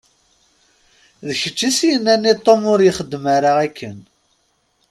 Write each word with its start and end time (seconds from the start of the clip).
D 1.27 1.27
kečč 1.39 1.59
i 1.67 1.67
as-yennan 1.73 2.29
i 2.31 2.33
Tom 2.45 2.61
ur 2.71 2.79
ixeddem 2.83 3.25
ara 3.35 3.51
akken? 3.65 3.97